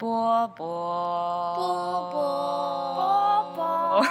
[0.00, 0.66] 波波
[1.56, 4.06] 波波波波，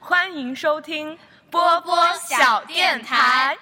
[0.00, 1.18] 欢迎收听
[1.50, 3.54] 波波小电台。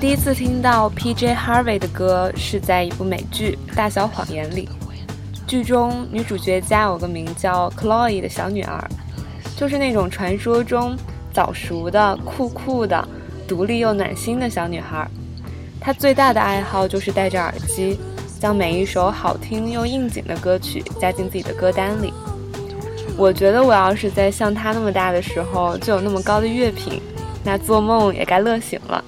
[0.00, 1.34] 第一次听到 P.J.
[1.34, 4.68] Harvey 的歌是在一部美剧《大小谎言》里，
[5.44, 8.88] 剧中女主角家有个名叫 Chloe 的小女儿，
[9.56, 10.96] 就是那种传说中
[11.32, 13.08] 早熟的、酷酷的、
[13.48, 15.04] 独立又暖心的小女孩。
[15.80, 17.98] 她最大的爱好就是戴着耳机，
[18.38, 22.14] 将每一首好听又应景的歌曲加进自己的歌单里。
[23.16, 27.02] 我觉得我要是在像她那么大的时候就有那么高的乐品，
[27.42, 29.04] 那做梦也该乐醒了。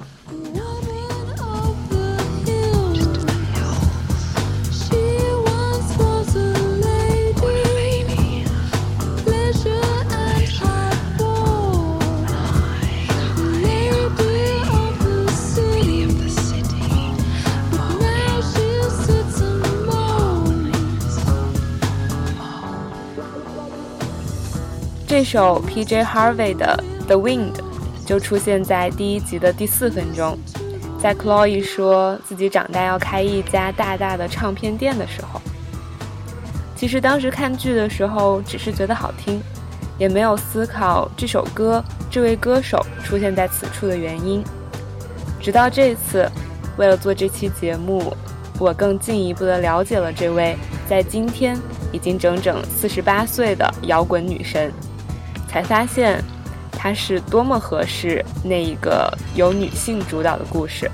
[25.30, 26.02] 首 P.J.
[26.02, 27.52] Harvey 的《The Wind》
[28.04, 30.36] 就出现在第一集的第四分钟，
[31.00, 35.40] 在 Chloe 说自己长大要开一家大大的唱片店的时候。
[36.74, 39.40] 其实当时看剧的时候，只是觉得好听，
[39.98, 41.80] 也没有思考这首歌、
[42.10, 44.42] 这位歌手出现在此处的原因。
[45.40, 46.28] 直到这次，
[46.76, 48.12] 为了做这期节目，
[48.58, 50.56] 我更进一步的了解了这位
[50.88, 51.56] 在今天
[51.92, 54.72] 已经整整四十八岁的摇滚女神。
[55.50, 56.22] 才发现，
[56.70, 60.88] 它是多么合适那一个由女性主导的故事。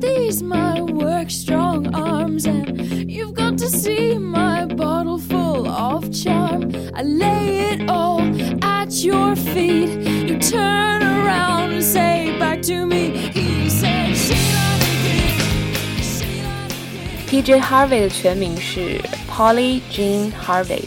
[0.00, 2.46] These, my work strong arms.
[2.46, 6.72] And you've got to see my bottle full of charm.
[6.94, 8.20] I lay it all
[8.62, 9.90] at your feet.
[10.28, 13.10] You turn around and say back to me.
[13.32, 17.26] He said, Sheila the King, Sheila the King.
[17.28, 17.60] P.J.
[17.60, 19.00] Harvey 的全名是
[19.30, 20.82] Polly Jean Harvey，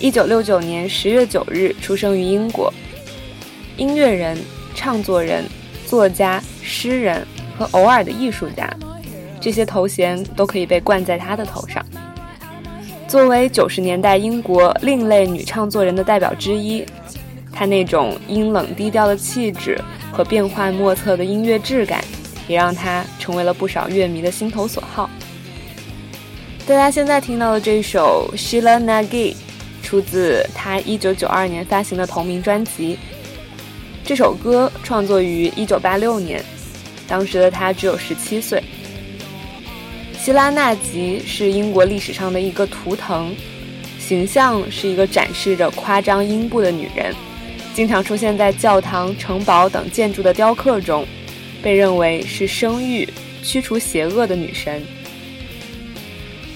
[0.00, 2.72] 一九六九年十月九日出生于英国。
[3.76, 4.36] 音乐人、
[4.74, 5.44] 唱作人、
[5.86, 7.26] 作家、诗人
[7.60, 8.74] 和偶尔的艺术家，
[9.38, 11.84] 这些头衔都可以被冠在他的头上。
[13.06, 16.82] 作为九十年代英国另类女唱作人的代表之一，
[17.52, 19.78] 她那种阴冷低调的气质
[20.10, 22.02] 和变幻莫测的音乐质感，
[22.48, 25.10] 也让她成为了不少乐迷的心头所好。
[26.66, 29.34] 大家现在听到的这首《Sheila Nagi》，
[29.82, 32.98] 出自她一九九二年发行的同名专辑。
[34.02, 36.42] 这首歌创作于一九八六年，
[37.10, 38.62] 当时的她只有十七岁。
[40.18, 43.34] 希拉纳吉是英国历史上的一个图腾，
[43.98, 47.14] 形象是一个展示着夸张阴部的女人，
[47.74, 51.06] 经常出现在教堂、城堡等建筑的雕刻中，
[51.62, 53.08] 被认为是生育、
[53.42, 54.82] 驱除邪恶的女神。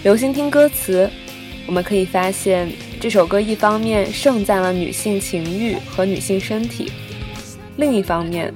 [0.03, 1.11] 留心听歌词，
[1.67, 2.71] 我们可以发现
[3.01, 6.93] 这首歌一方面盛赞了女性情欲和女性身体，
[7.79, 8.53] 另一方面，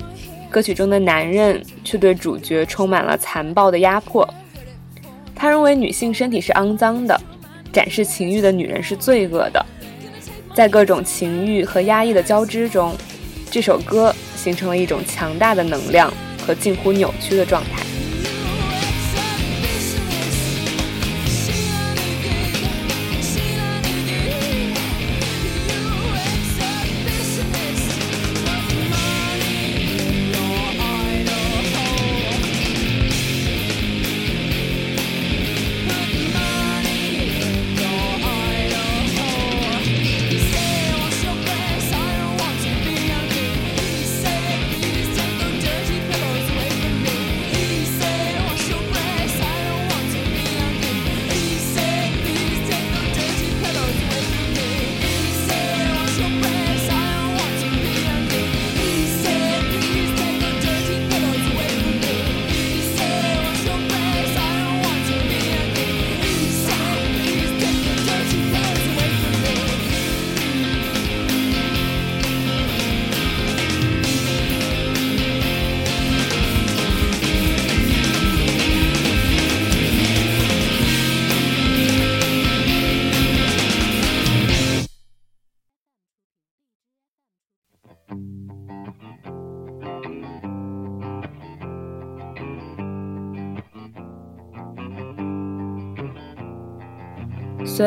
[0.51, 4.29] 歌曲中的男人却对主角充满了残暴的压迫。
[5.35, 7.21] 他认为女性身体是肮脏的，
[7.73, 9.65] 展示情欲的女人是罪恶的。
[10.55, 12.97] 在各种情欲和压抑的交织中，
[13.51, 16.13] 这首歌形成了一种强大的能量
[16.45, 17.83] 和近乎扭曲的状态。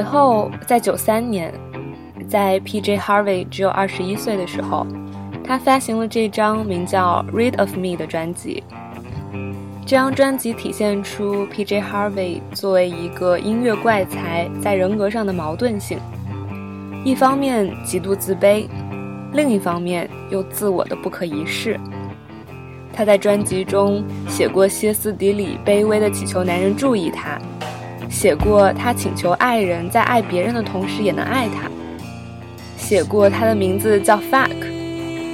[0.02, 1.54] 随后，在九三年，
[2.28, 2.98] 在 P.J.
[2.98, 4.84] Harvey 只有二十一岁的时候，
[5.44, 8.64] 他发行了这张名叫《Read of Me》的专辑。
[9.86, 11.84] 这张专辑体现出 P.J.
[11.84, 16.00] Harvey 作为一个音乐怪才在人格上的矛盾性：
[17.06, 18.68] 一方面极度自卑，
[19.34, 21.80] 另一方面又自我的不可一世。
[22.92, 27.40] 他在专辑中写过歇斯底里、卑微的祈求男人注意他。
[28.12, 31.72] 写过他请求爱人在爱别人的同时也能爱他。
[32.78, 34.54] 写过他的名字叫 Fuck，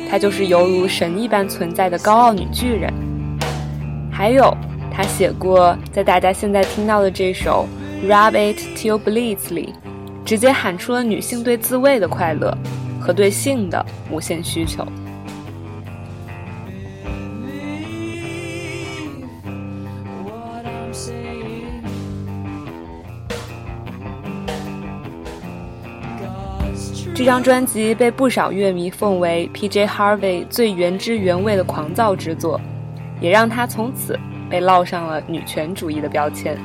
[0.10, 2.94] 他就是犹如神一般存在的高傲女巨人。
[4.12, 4.56] 还有，
[4.92, 7.68] 他写过在大家现在听到的这首
[8.08, 9.74] Rub It Till Bleeds 里，
[10.24, 12.56] 直接喊出了女性对自慰的快乐
[13.02, 14.86] 和对性的无限需求。
[27.18, 29.88] 这张专辑被不少乐迷奉为 P.J.
[29.88, 32.62] Harvey 最原汁原味的狂躁之作，
[33.20, 36.56] 也让她从此被烙上了女权主义的标签。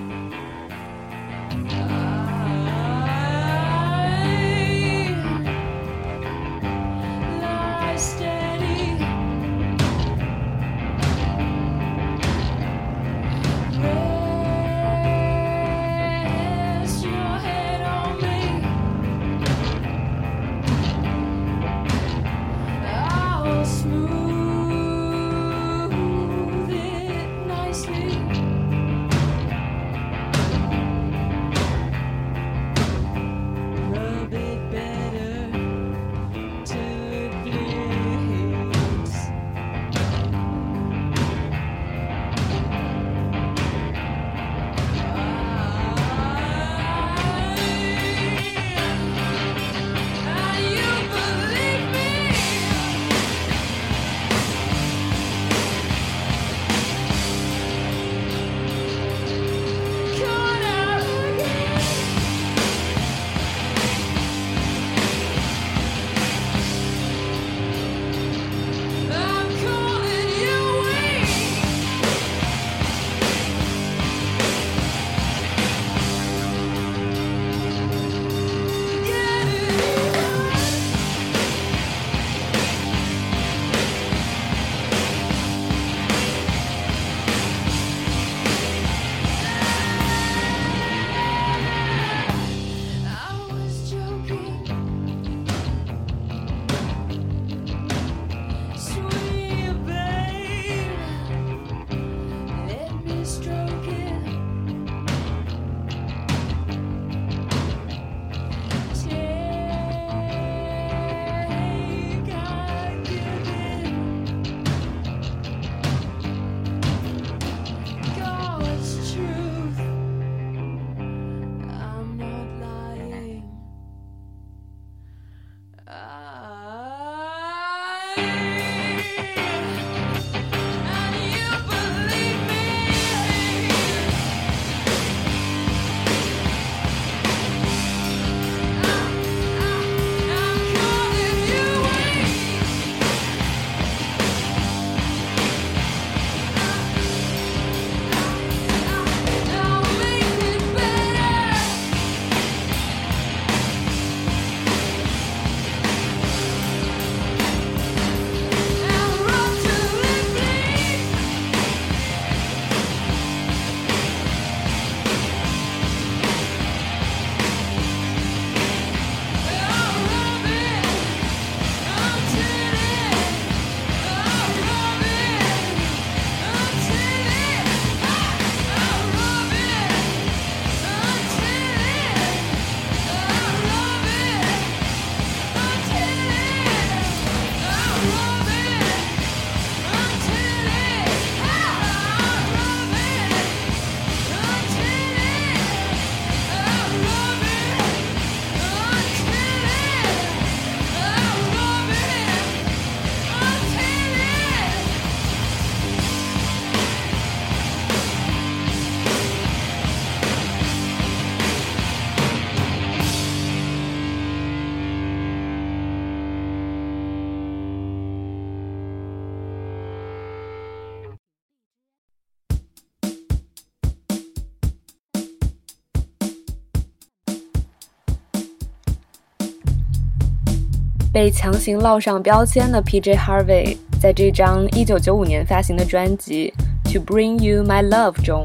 [231.12, 233.14] 被强行烙上标签的 P.J.
[233.14, 236.50] Harvey，在这张1995年发行的专辑
[236.92, 238.42] 《To Bring You My Love》中，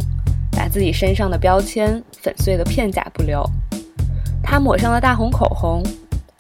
[0.51, 3.41] 把自己身上的标签粉碎的片甲不留。
[4.43, 5.81] 他抹上了大红口红，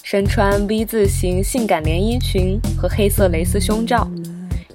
[0.03, 4.05] 身穿 V 字形性感连衣裙和黑色蕾丝胸罩，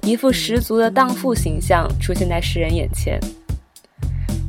[0.01, 3.19] 一副十足的荡妇形象出现在世人眼前。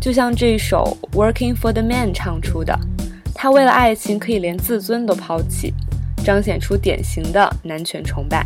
[0.00, 2.78] 就像这首《Working for the Man》唱出的，
[3.34, 5.74] 他为了爱情可以连自尊都抛弃，
[6.24, 8.44] 彰显出典型的男权崇拜。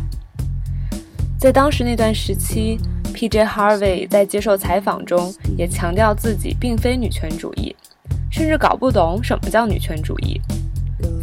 [1.39, 2.77] 在当时那段时期
[3.13, 3.45] ，P.J.
[3.45, 7.73] Harvey 在接受采访中也强调自己并非女权主义，
[8.29, 10.39] 甚至搞不懂什么叫女权主义，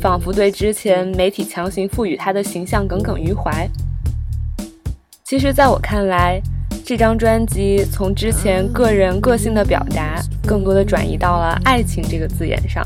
[0.00, 3.68] 仿佛对之前媒体强行赋予他的形象耿耿于怀。
[5.22, 6.40] 其实，在我看来，
[6.84, 12.82] 这张专辑从之前个人个性的表达，更多的转移到了“爱情”这个字眼上，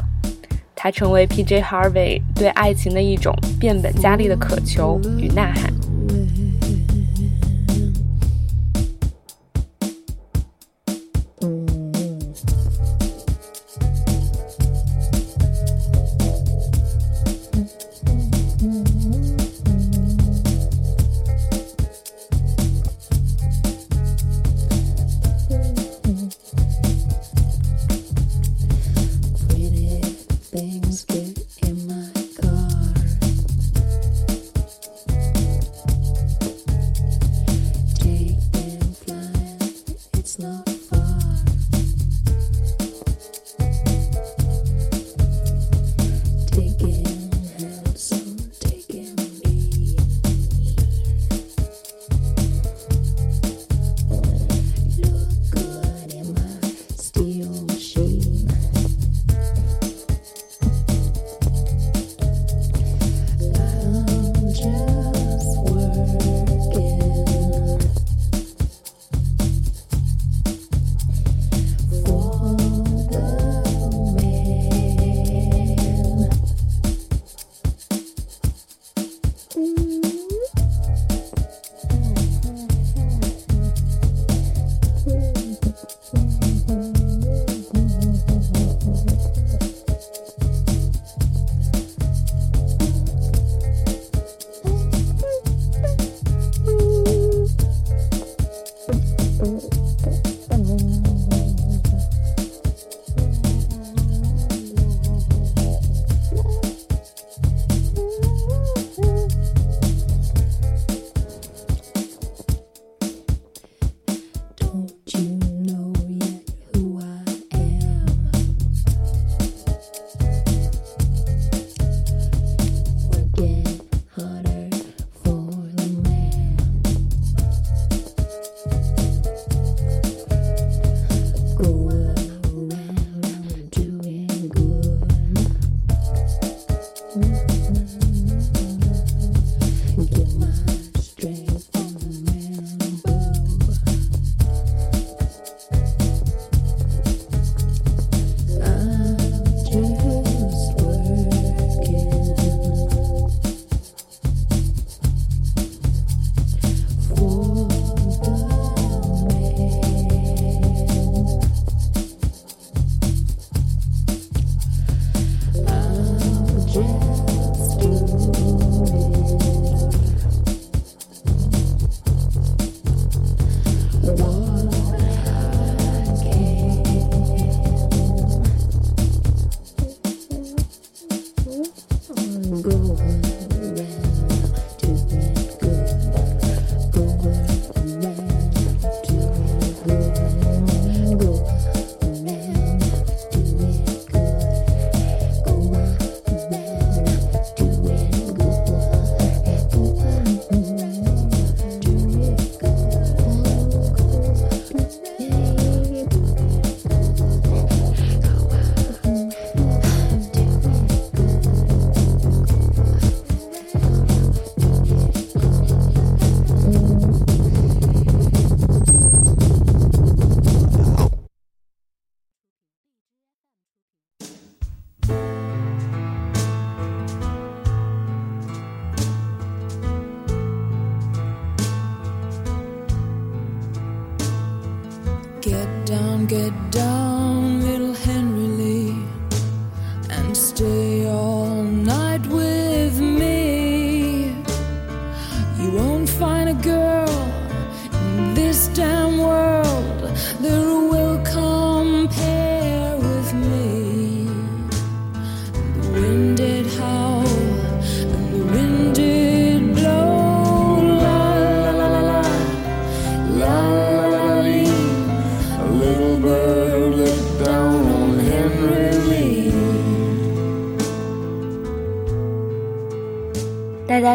[0.82, 1.60] 它成为 P.J.
[1.60, 5.70] Harvey 对爱情的一种变本加厉的渴求与呐喊。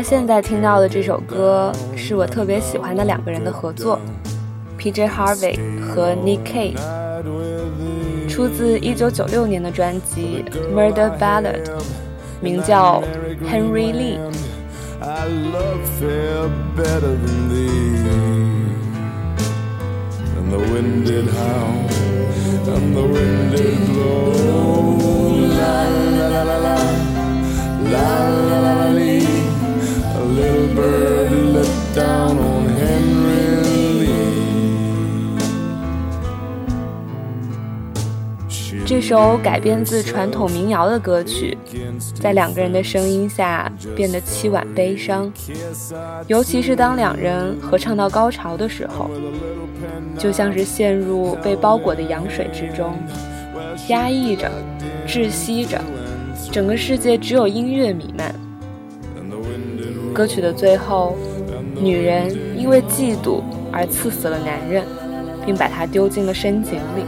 [0.04, 3.98] 现在听到的这首歌是我特别喜欢的两个人的合作，
[4.76, 5.09] P.J.
[5.09, 6.76] Harvey 和 Nick Cave，
[8.28, 11.70] 出自1996年的专辑《Murder Ballad》，
[12.40, 13.02] 名叫
[13.50, 14.18] Henry Lee。
[15.00, 17.96] I love fair better than thee.
[20.37, 21.88] And the wind did howl,
[22.66, 24.40] and the wind did blow.
[25.59, 25.85] La
[26.18, 26.76] la la la la,
[27.90, 28.88] la la la la
[30.45, 33.49] Little bird let down on Henry
[33.99, 35.39] Lee.
[38.47, 41.58] She 这首改编自传统民谣的歌曲，
[42.13, 45.31] 在两个人的声音下变得凄婉悲伤，
[46.27, 49.10] 尤其是当两人合唱到高潮的时候，
[50.17, 52.93] 就像是陷入被包裹的羊水之中，
[53.88, 54.51] 压抑着，
[55.08, 55.81] 窒息着，
[56.51, 58.44] 整个世界只有音乐弥漫。
[60.15, 61.17] 歌曲的最后，
[61.78, 64.82] 女人因为嫉妒而刺死了男人，
[65.45, 67.04] 并把他丢进了深井里。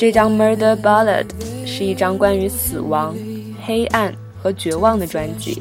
[0.00, 1.26] 这张《Murder Ballad》
[1.66, 3.14] 是一张关于死亡、
[3.66, 4.10] 黑暗
[4.42, 5.60] 和绝望的专辑，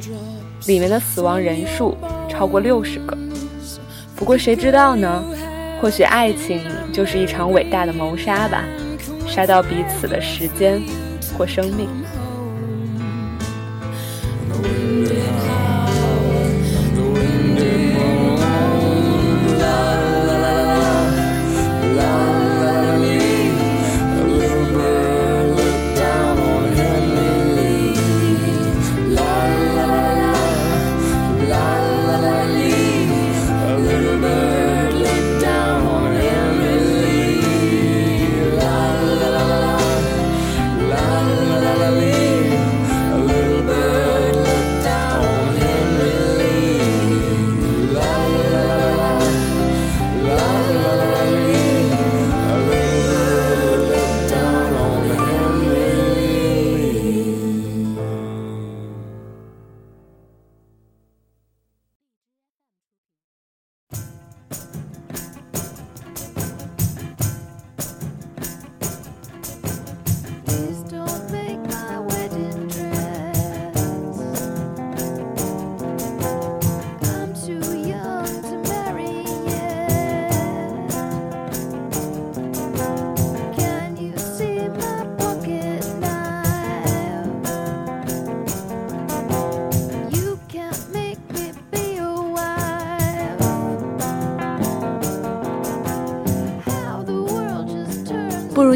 [0.65, 1.97] 里面的死亡人数
[2.29, 3.17] 超过六十个。
[4.15, 5.21] 不过谁知道呢？
[5.81, 6.61] 或许爱情
[6.93, 8.63] 就是一场伟大的谋杀吧，
[9.27, 10.81] 杀到彼此的时间
[11.37, 11.89] 或生命。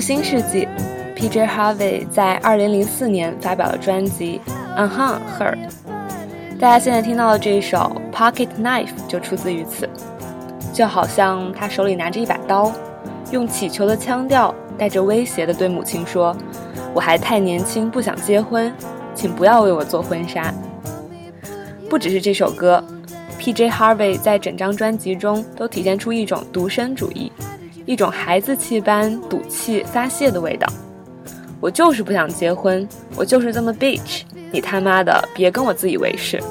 [0.04, 0.68] 新世纪
[1.16, 1.48] ，P.J.
[1.48, 4.42] Harvey 在2004年发表了专辑
[4.78, 5.56] 《Unhuh Her》，
[6.60, 9.90] 大家现在听到的这一首《Pocket Knife》就出自于此，
[10.74, 12.70] 就好像他手里拿着一把刀，
[13.32, 16.36] 用乞求的腔调，带着威胁的对母亲说
[16.94, 18.74] ：“我还太年轻，不想结婚，
[19.16, 20.54] 请不要为我做婚纱。”
[21.90, 22.84] 不只是这首歌
[23.38, 23.70] ，P.J.
[23.70, 27.32] Harvey 在整张专辑中都体现出一种独身主义。
[27.86, 30.68] 一种孩子气般赌气发泄的味道。
[31.60, 36.42] 我就是不想结婚，我就是这么 bitch，你他妈的别跟我自以为是。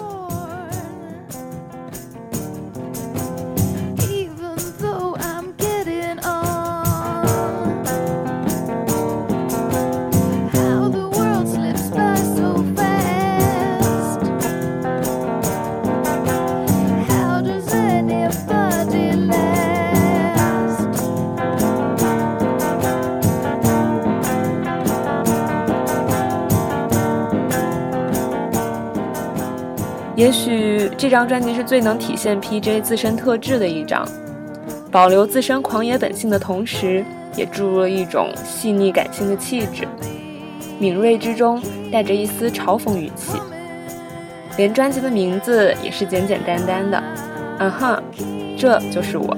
[31.12, 34.02] 这张专辑是最能体现 PJ 自身特质的一张，
[34.90, 37.04] 保留自身狂野本性的同时，
[37.36, 39.86] 也注入了一种细腻感性的气质。
[40.78, 43.38] 敏锐之中带着一丝嘲讽语气。
[44.56, 47.02] 连专辑的名字也是简简单单的，
[47.58, 48.02] 嗯哼，
[48.56, 49.36] 这就是我。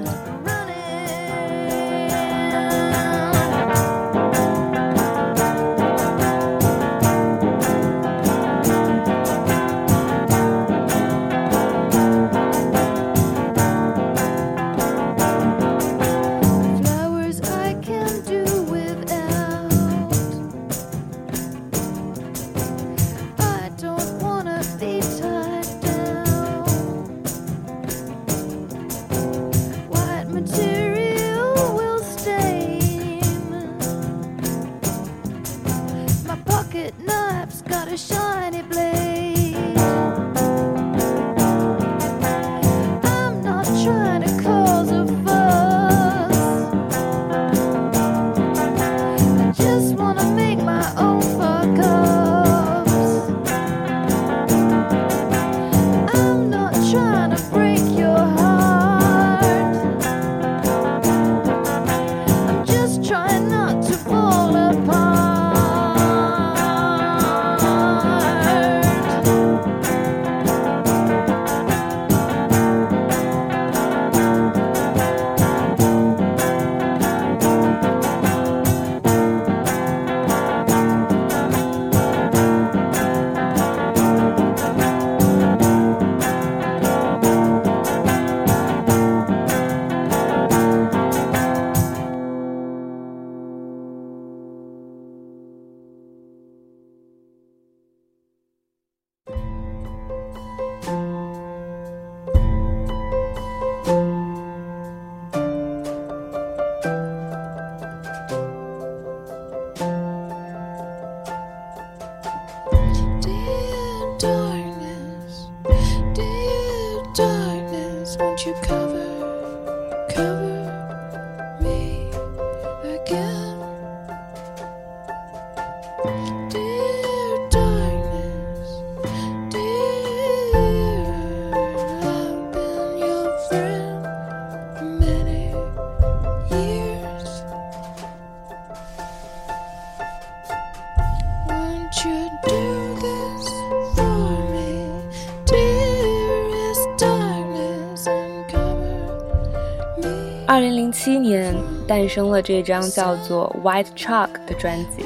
[151.05, 151.53] 七年
[151.87, 155.05] 诞生了这张叫做《White Chalk》的专辑，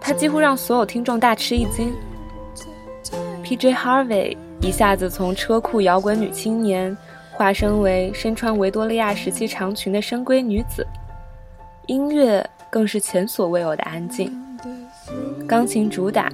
[0.00, 1.92] 它几乎让所有听众大吃一惊。
[3.42, 3.74] P.J.
[3.74, 6.96] Harvey 一下子从车库摇滚女青年
[7.32, 10.86] 化身为身穿维多利亚时期长裙的深闺女子，
[11.86, 14.32] 音乐更是前所未有的安静。
[15.44, 16.30] 钢琴主打，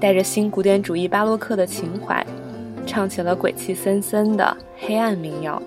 [0.00, 2.26] 带着新古典主义巴洛克的情怀，
[2.84, 5.62] 唱起了鬼气森森的黑暗民谣。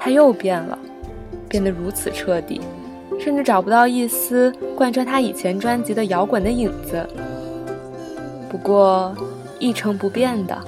[0.00, 0.78] 他又变了，
[1.46, 2.60] 变得如此彻底，
[3.20, 7.06] 甚至找不到一丝贯穿他以前专辑的摇滚的影子。
[8.48, 9.14] 不过，
[9.58, 10.58] 一成不变的，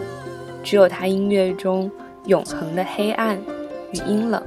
[0.62, 1.90] 只有他音乐中
[2.27, 3.37] 永恒的黑暗
[3.92, 4.40] 与阴冷。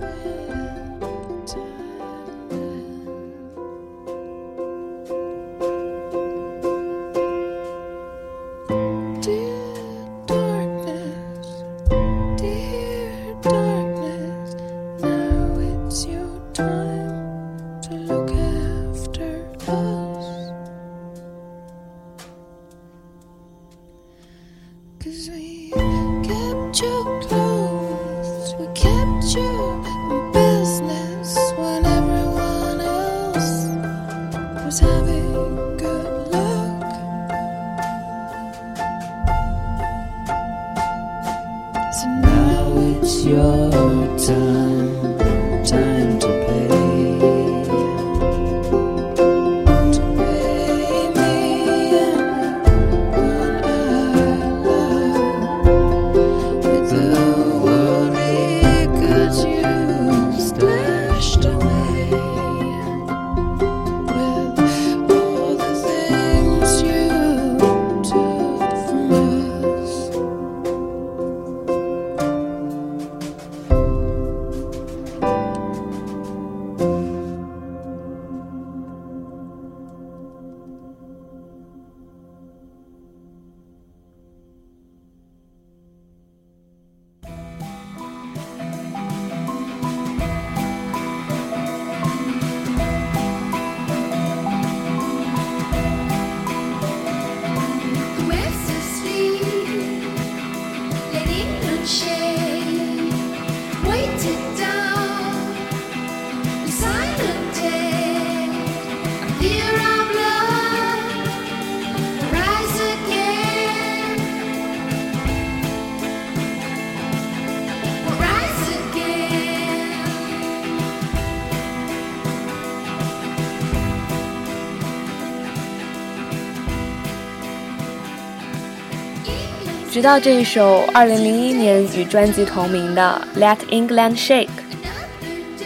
[129.95, 134.47] 直到这一首2001年与专辑同名的《Let England Shake》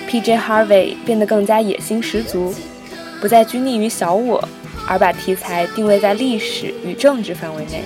[0.07, 0.37] ，P.J.
[0.37, 2.53] Harvey 变得更加野心十足，
[3.19, 4.47] 不再拘泥于小我，
[4.87, 7.83] 而把题材定位在历史与政治范围内，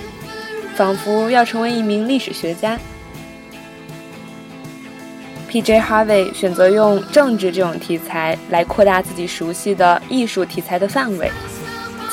[0.74, 2.78] 仿佛要成为一名历史学家。
[5.48, 5.80] P.J.
[5.80, 11.32] Harvey 选择用政治这种题材来扩大自己熟悉的艺术题材的范围，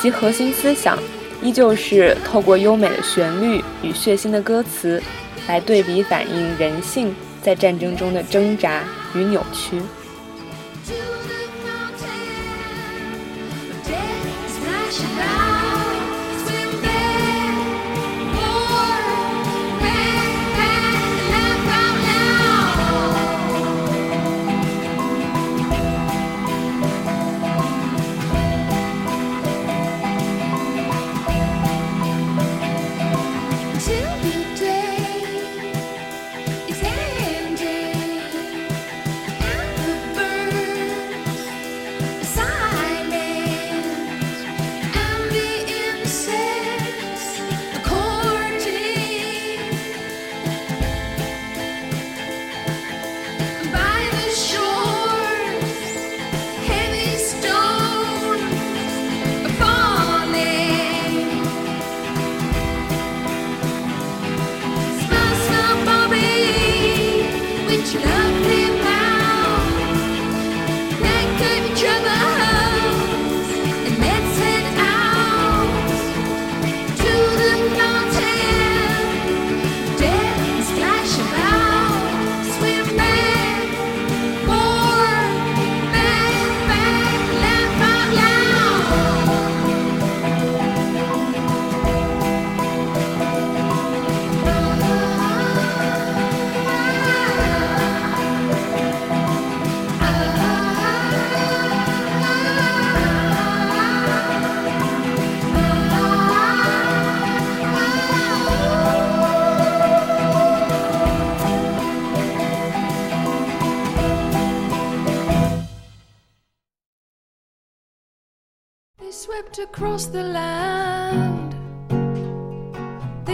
[0.02, 0.98] 其核心思想
[1.42, 5.02] 依旧是透过优美的旋律与血腥的歌词，
[5.48, 8.84] 来对比反映人性在战争中的挣扎
[9.16, 9.82] 与扭曲。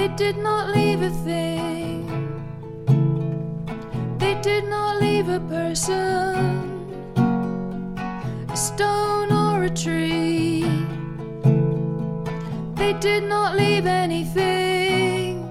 [0.07, 2.07] They did not leave a thing.
[4.17, 7.11] They did not leave a person,
[8.49, 10.63] a stone or a tree.
[12.75, 15.43] They did not leave anything.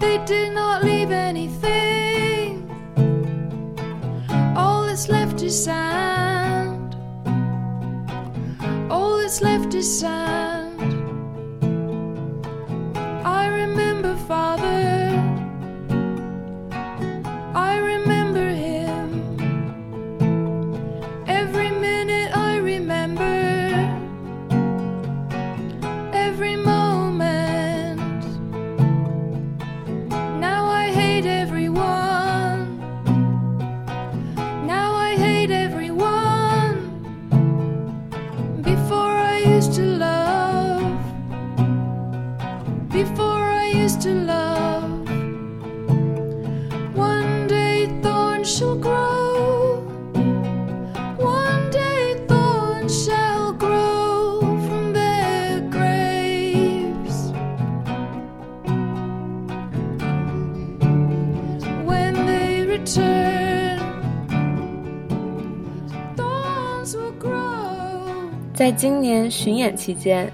[0.00, 2.68] They did not leave anything.
[4.56, 6.96] All that's left is sand.
[8.90, 10.65] All that's left is sand.
[68.66, 70.28] 在今年巡演期间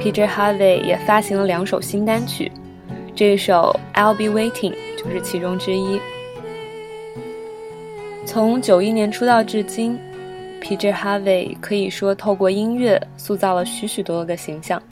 [0.00, 0.26] ，P.J.
[0.26, 2.50] Harvey 也发行了两首新单曲，
[3.14, 6.00] 这一首《I'll Be Waiting》就是其中之一。
[8.24, 9.96] 从九一年出道至今
[10.60, 10.92] ，P.J.
[10.92, 14.82] Harvey 可以说透过音乐塑造了许许多多个形象，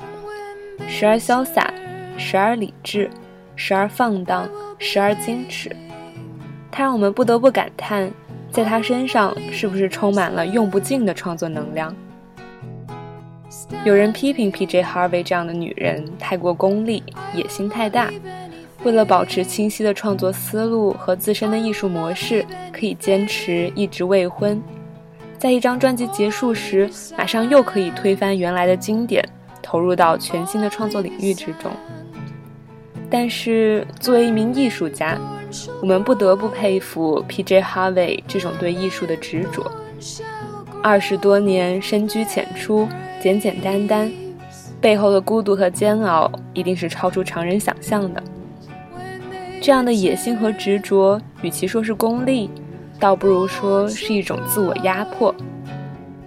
[0.87, 1.75] 时而潇洒，
[2.17, 3.11] 时而理智，
[3.57, 5.69] 时而放荡，时而矜持。
[6.71, 8.09] 他让我们不得不感叹，
[8.53, 11.93] 在他身上是不是充满了用不尽的创作能量。
[13.85, 14.83] 有人批评 P.J.
[14.83, 17.03] Harvey 这样的女人太过功利，
[17.35, 18.11] 野心太大。
[18.83, 24.63] 为了保持清晰的创作思路和自身的艺术模式，可以坚持一直未婚，
[25.39, 29.27] 在一张专辑结束时，马上又可以推翻原来的经典，
[29.63, 31.71] 投入到全新的创作领域之中。
[33.09, 35.19] 但是，作为一名艺术家，
[35.81, 37.63] 我们不得不佩服 P.J.
[37.63, 39.71] Harvey 这种对艺术的执着。
[40.83, 42.87] 二十多年深居简出，
[43.25, 44.13] 简简单单
[44.83, 48.23] 背后的孤独和煎熬一定是超出常人想象的。
[49.63, 52.51] 这样的野心和执着，与其说是功利，
[53.01, 55.35] 倒不如说是一种自我压迫。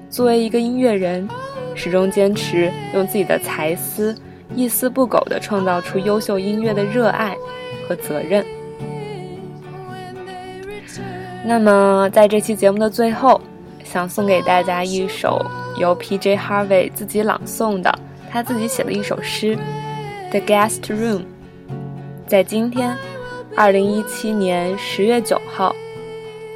[0.09, 1.29] 作为一个音乐人，
[1.75, 4.17] 始终坚持用自己的才思，
[4.55, 7.37] 一丝不苟地创造出优秀音乐的热爱
[7.87, 8.43] 和责任。
[11.45, 13.39] 那么，在这期节目的最后，
[13.83, 15.45] 想送给大家一首
[15.77, 16.35] 由 P.J.
[16.35, 17.93] Harvey 自己朗诵的
[18.29, 19.55] 他自己写的一首诗
[20.31, 21.19] 《The Guest Room》。
[22.25, 22.97] 在今天，
[23.55, 25.73] 二零一七年十月九号，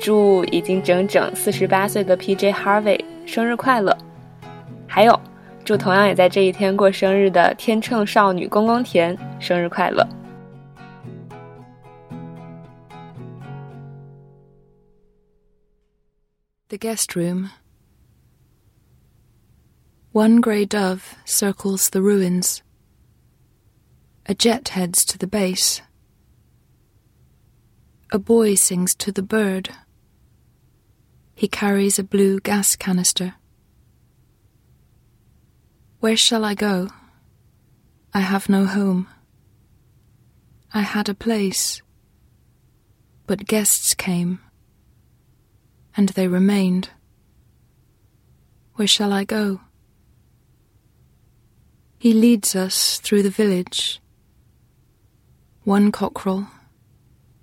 [0.01, 2.51] 祝已经整整四十八岁的 P.J.
[2.51, 3.97] Harvey 生日快乐！
[4.87, 5.17] 还有，
[5.63, 10.05] 祝同样也在这一天过生日的天秤少女宫宫田生日快乐
[16.67, 17.60] ！The guest room.
[20.11, 22.63] One grey dove circles the ruins.
[24.25, 25.81] A jet heads to the base.
[28.11, 29.69] A boy sings to the bird.
[31.33, 33.35] He carries a blue gas canister.
[36.01, 36.89] Where shall I go?
[38.13, 39.07] I have no home.
[40.73, 41.81] I had a place,
[43.27, 44.39] but guests came
[45.95, 46.89] and they remained.
[48.75, 49.61] Where shall I go?
[52.01, 54.01] He leads us through the village.
[55.65, 56.47] One cockerel,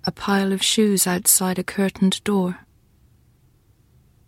[0.03, 2.57] a pile of shoes outside a curtained door.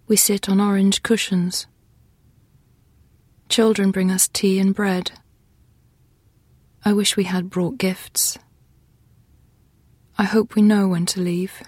[0.07, 1.67] We sit on orange cushions.
[3.49, 5.11] Children bring us tea and bread.
[6.85, 8.39] I wish we had brought gifts.
[10.17, 11.61] I hope we know when to leave.